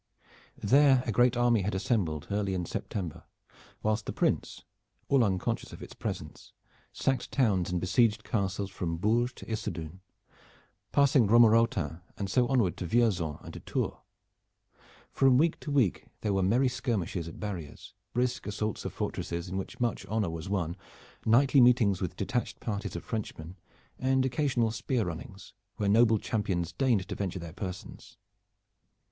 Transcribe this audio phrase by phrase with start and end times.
[0.57, 3.21] There a great army had assembled early in September,
[3.83, 4.63] whilst the Prince,
[5.09, 6.53] all unconscious of its presence
[6.91, 9.99] sacked towns and besieged castles from Bourges to Issodun,
[10.91, 13.99] passing Romorautin, and so onward to Vierzon and to Tours.
[15.11, 19.55] From week to week there were merry skirmishes at barriers, brisk assaults of fortresses in
[19.59, 20.75] which much honor was won,
[21.27, 23.55] knightly meetings with detached parties of Frenchmen
[23.99, 28.17] and occasional spear runnings where noble champions deigned to venture their persons.